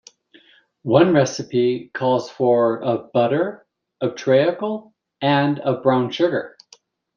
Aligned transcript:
One 0.81 1.13
recipe 1.13 1.91
calls 1.93 2.27
for 2.27 2.81
of 2.81 3.11
butter, 3.11 3.67
of 4.01 4.15
treacle, 4.15 4.95
and 5.21 5.59
of 5.59 5.83
brown 5.83 6.09
sugar. 6.09 6.57